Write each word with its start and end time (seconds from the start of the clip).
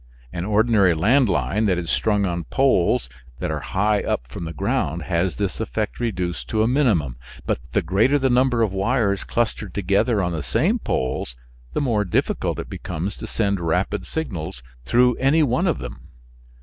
An 0.33 0.45
ordinary 0.45 0.95
land 0.95 1.29
line 1.29 1.67
that 1.67 1.77
is 1.77 1.91
strung 1.91 2.25
on 2.25 2.45
poles 2.45 3.07
that 3.37 3.51
are 3.51 3.59
high 3.59 4.01
up 4.01 4.25
from 4.29 4.45
the 4.45 4.51
ground 4.51 5.03
has 5.03 5.35
this 5.35 5.59
effect 5.59 5.99
reduced 5.99 6.47
to 6.47 6.63
a 6.63 6.67
minimum, 6.67 7.17
but 7.45 7.59
the 7.73 7.83
greater 7.83 8.17
the 8.17 8.27
number 8.27 8.63
of 8.63 8.73
wires 8.73 9.23
clustered 9.23 9.75
together 9.75 10.19
on 10.23 10.31
the 10.31 10.41
same 10.41 10.79
poles 10.79 11.35
the 11.73 11.81
more 11.81 12.03
difficult 12.03 12.57
it 12.57 12.67
becomes 12.67 13.15
to 13.17 13.27
send 13.27 13.59
rapid 13.59 14.07
signals 14.07 14.63
through 14.85 15.13
any 15.17 15.43
one 15.43 15.67
of 15.67 15.77
them. 15.77 16.07